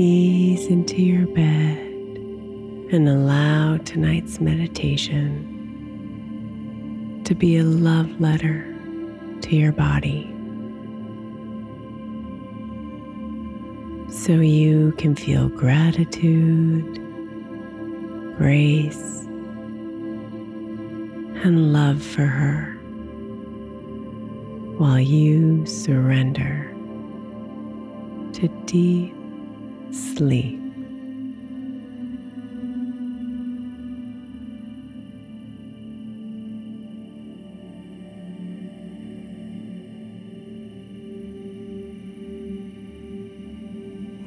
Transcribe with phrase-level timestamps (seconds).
[0.00, 1.76] Ease into your bed
[2.92, 5.42] and allow tonight's meditation
[7.24, 8.72] to be a love letter
[9.40, 10.32] to your body.
[14.08, 16.94] So you can feel gratitude,
[18.36, 19.24] grace,
[21.42, 22.74] and love for her
[24.78, 26.72] while you surrender
[28.34, 29.17] to deep
[29.92, 30.60] sleep.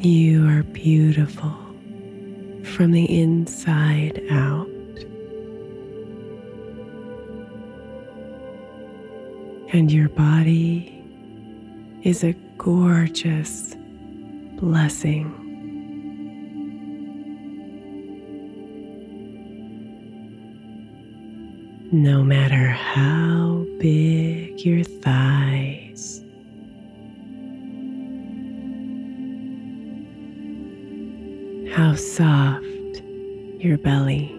[0.03, 1.55] You are beautiful
[2.63, 4.67] from the inside out.
[9.73, 11.03] And your body
[12.01, 13.75] is a gorgeous
[14.57, 15.40] blessing.
[21.93, 26.23] No matter how big your thighs,
[31.75, 32.63] how soft
[33.59, 34.37] your belly.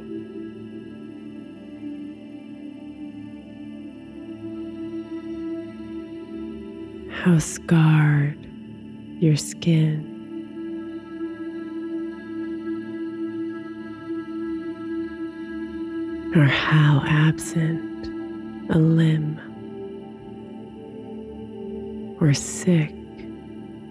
[7.22, 8.37] how scarred
[9.20, 10.12] your skin.
[16.34, 18.06] Or how absent
[18.70, 19.38] a limb
[22.20, 22.94] or sick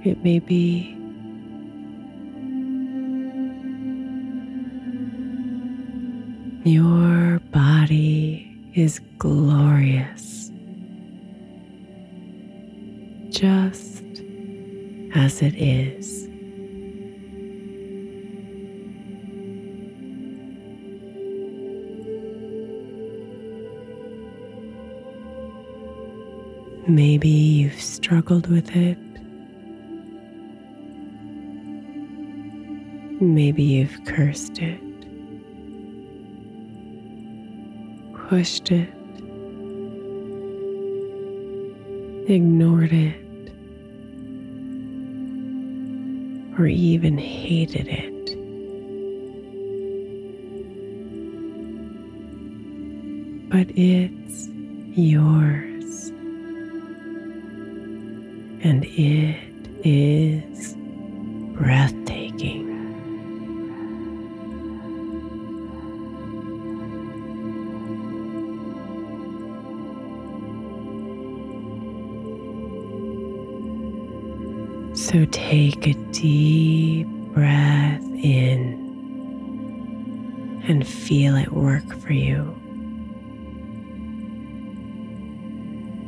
[0.03, 0.97] it may be.
[6.63, 10.49] Your body is glorious,
[13.29, 14.03] just
[15.13, 16.20] as it is.
[26.91, 28.97] Maybe you've struggled with it.
[33.21, 34.81] Maybe you've cursed it,
[38.27, 38.89] pushed it,
[42.27, 43.53] ignored it,
[46.59, 48.11] or even hated it.
[53.49, 54.49] But it's
[54.97, 55.70] yours,
[58.63, 59.37] and it
[59.83, 60.75] is
[61.53, 62.69] breathtaking.
[74.93, 78.79] So take a deep breath in
[80.67, 82.60] and feel it work for you.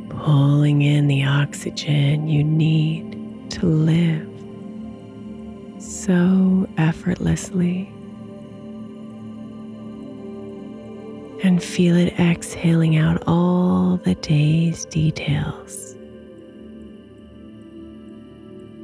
[0.08, 4.28] Pulling in the oxygen you need to live
[5.82, 7.90] so effortlessly.
[11.42, 15.94] And feel it exhaling out all the day's details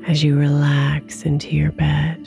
[0.07, 2.20] as you relax into your bed.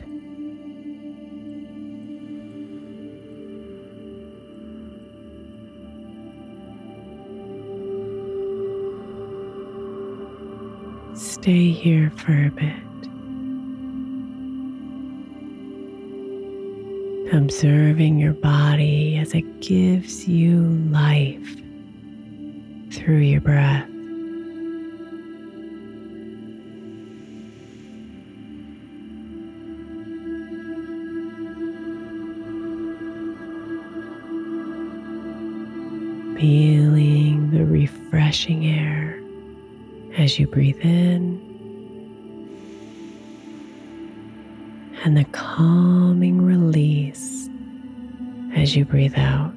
[11.44, 12.74] Stay here for a bit.
[17.34, 21.58] Observing your body as it gives you life
[22.94, 23.90] through your breath.
[36.40, 39.23] feeling the refreshing air
[40.18, 41.42] as you breathe in
[45.04, 47.50] and the calming release
[48.56, 49.54] as you breathe out.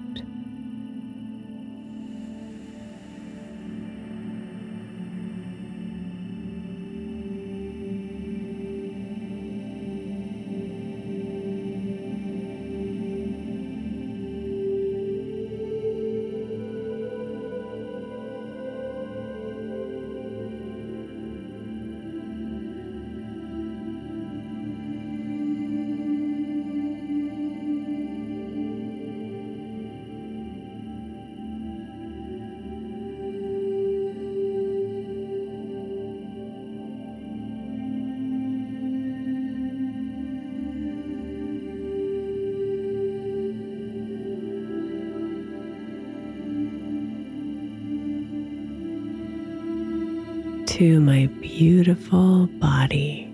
[50.76, 53.32] To my beautiful body.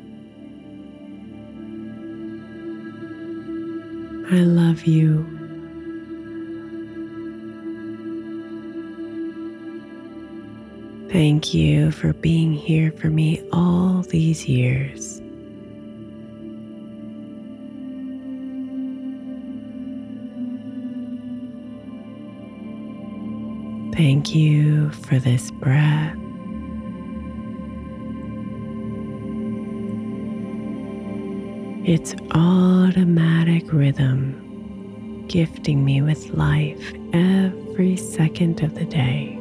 [4.31, 5.27] I love you.
[11.11, 15.19] Thank you for being here for me all these years.
[23.97, 26.22] Thank you for this breath.
[31.85, 39.39] Its automatic rhythm, gifting me with life every second of the day.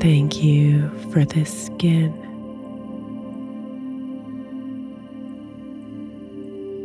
[0.00, 2.25] Thank you for this skin.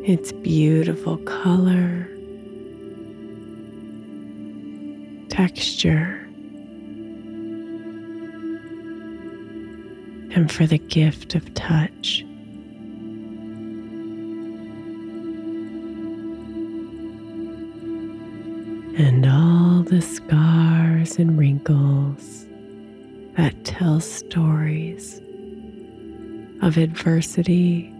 [0.03, 2.07] Its beautiful color,
[5.29, 6.17] texture,
[10.33, 12.21] and for the gift of touch.
[18.97, 22.47] And all the scars and wrinkles
[23.37, 25.21] that tell stories
[26.61, 27.93] of adversity,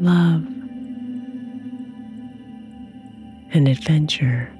[0.00, 0.46] love,
[3.52, 4.50] and adventure.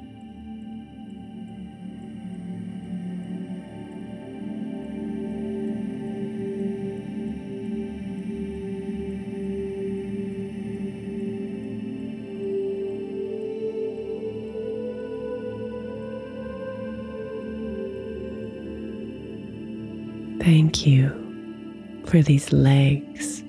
[20.42, 23.39] Thank you for these legs.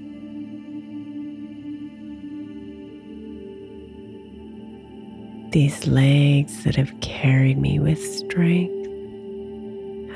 [5.51, 8.71] These legs that have carried me with strength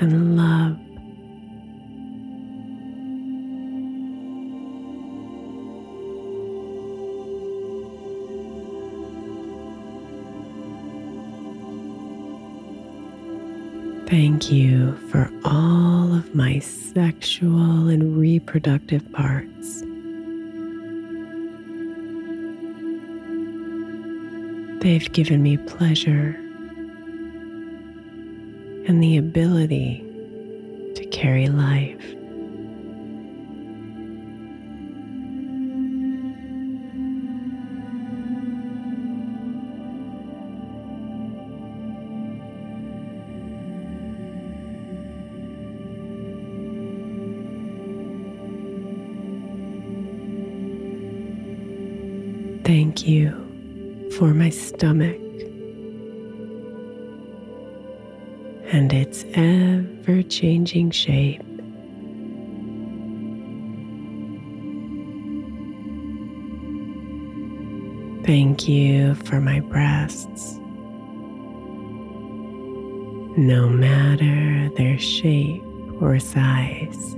[0.00, 0.78] and love.
[14.08, 19.82] Thank you for all of my sexual and reproductive parts.
[24.80, 26.36] They've given me pleasure
[28.86, 30.04] and the ability
[30.94, 32.00] to carry life.
[52.64, 53.45] Thank you
[54.12, 55.20] for my stomach
[58.72, 61.42] and its ever changing shape.
[68.24, 70.58] Thank you for my breasts,
[73.36, 75.62] no matter their shape
[76.00, 77.16] or size.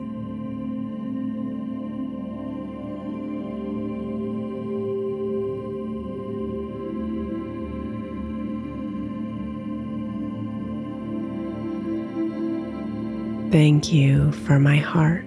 [13.50, 15.25] Thank you for my heart,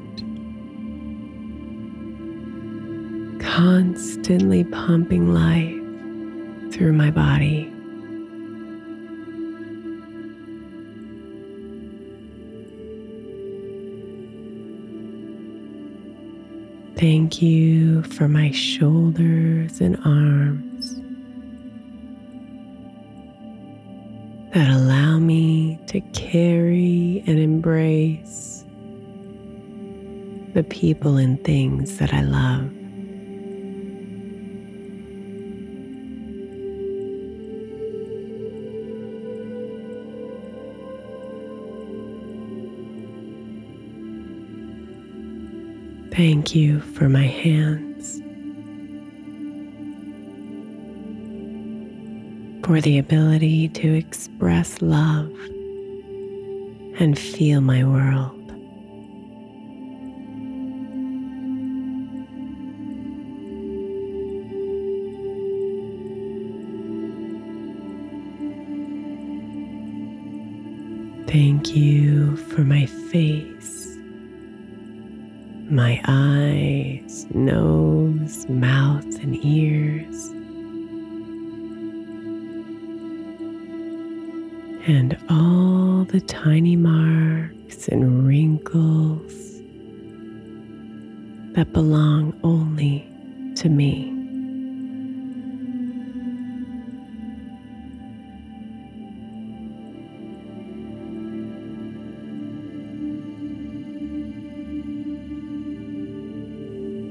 [3.40, 7.68] constantly pumping life through my body.
[16.96, 20.96] Thank you for my shoulders and arms
[24.54, 28.64] that allow me to carry and embrace
[30.54, 32.72] the people and things that I love.
[46.16, 48.22] Thank you for my hands,
[52.66, 55.30] for the ability to express love
[57.02, 58.38] and feel my world.
[71.28, 73.98] Thank you for my face,
[75.72, 80.28] my eyes, nose, mouth, and ears.
[84.88, 89.34] And all the tiny marks and wrinkles
[91.54, 93.08] that belong only
[93.56, 94.18] to me.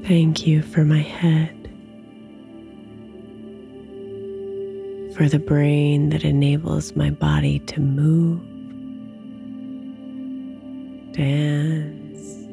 [0.07, 1.55] Thank you for my head,
[5.15, 8.41] for the brain that enables my body to move,
[11.11, 12.45] dance,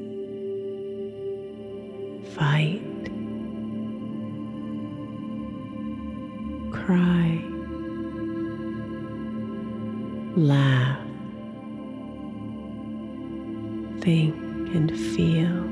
[2.35, 2.83] fight,
[6.73, 7.45] cry,
[10.37, 10.99] laugh,
[14.01, 14.35] think,
[14.75, 15.68] and feel.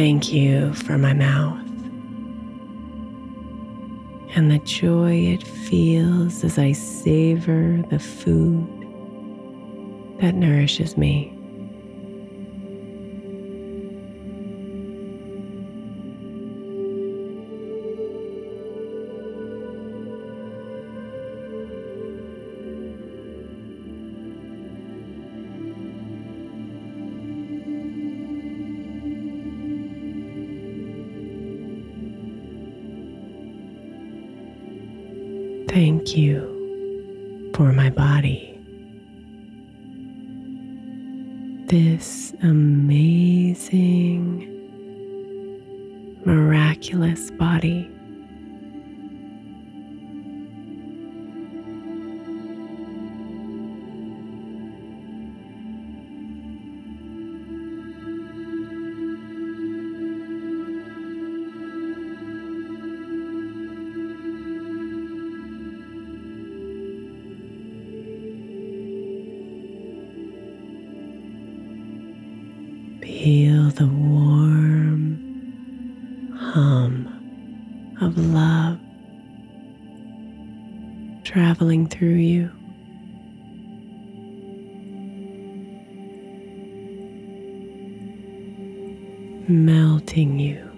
[0.00, 1.60] Thank you for my mouth
[4.34, 8.66] and the joy it feels as I savor the food
[10.22, 11.38] that nourishes me.
[73.80, 75.16] The warm
[76.38, 78.78] hum of love
[81.24, 82.50] traveling through you.
[89.48, 90.70] Melting you.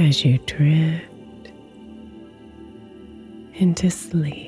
[0.00, 1.52] As you drift
[3.54, 4.47] into sleep.